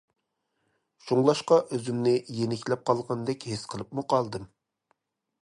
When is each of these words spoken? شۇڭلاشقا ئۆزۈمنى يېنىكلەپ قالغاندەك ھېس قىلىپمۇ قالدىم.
شۇڭلاشقا 1.09 1.59
ئۆزۈمنى 1.77 2.15
يېنىكلەپ 2.39 2.83
قالغاندەك 2.91 3.47
ھېس 3.53 3.69
قىلىپمۇ 3.75 4.07
قالدىم. 4.15 4.51